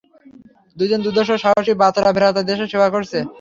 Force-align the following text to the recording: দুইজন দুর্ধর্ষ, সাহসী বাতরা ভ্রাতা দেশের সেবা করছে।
দুইজন 0.77 0.99
দুর্ধর্ষ, 1.05 1.31
সাহসী 1.43 1.73
বাতরা 1.81 2.11
ভ্রাতা 2.13 2.41
দেশের 2.49 2.71
সেবা 2.71 2.87
করছে। 2.95 3.17